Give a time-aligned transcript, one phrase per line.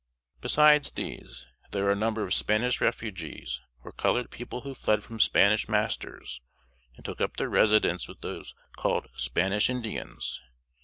[0.41, 5.19] Besides these, there are a number of Spanish Refugees, or colored people who fled from
[5.19, 6.41] Spanish masters
[6.95, 10.41] and took up their residence with those called "Spanish Indians."